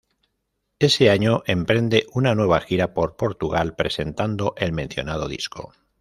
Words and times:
Ese 0.79 1.11
año 1.11 1.43
emprende 1.45 2.07
una 2.13 2.33
nueva 2.33 2.59
gira 2.59 2.95
por 2.95 3.17
Portugal 3.17 3.75
presentando 3.75 4.55
el 4.57 4.71
mencionado 4.73 5.27
disco. 5.27 5.73